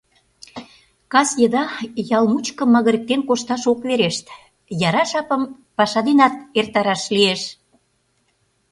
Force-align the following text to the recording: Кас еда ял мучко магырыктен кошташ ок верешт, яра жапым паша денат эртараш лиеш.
Кас 1.11 1.29
еда 1.45 1.63
ял 2.17 2.25
мучко 2.31 2.63
магырыктен 2.73 3.21
кошташ 3.27 3.63
ок 3.71 3.79
верешт, 3.89 4.25
яра 4.87 5.03
жапым 5.11 5.41
паша 5.77 6.01
денат 6.07 6.33
эртараш 6.59 7.03
лиеш. 7.15 7.41